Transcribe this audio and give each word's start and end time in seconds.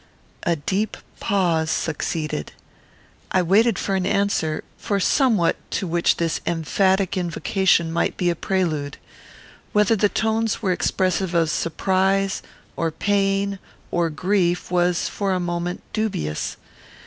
A 0.41 0.55
deep 0.55 0.97
pause 1.19 1.69
succeeded. 1.69 2.53
I 3.31 3.43
waited 3.43 3.77
for 3.77 3.93
an 3.93 4.07
answer; 4.07 4.63
for 4.75 4.99
somewhat 4.99 5.57
to 5.73 5.85
which 5.85 6.17
this 6.17 6.41
emphatic 6.47 7.15
invocation 7.17 7.91
might 7.91 8.17
be 8.17 8.31
a 8.31 8.35
prelude. 8.35 8.97
Whether 9.73 9.95
the 9.95 10.09
tones 10.09 10.59
were 10.59 10.71
expressive 10.71 11.35
of 11.35 11.51
surprise, 11.51 12.41
or 12.75 12.89
pain, 12.89 13.59
or 13.91 14.09
grief, 14.09 14.71
was, 14.71 15.07
for 15.07 15.33
a 15.33 15.39
moment, 15.39 15.83
dubious. 15.93 16.57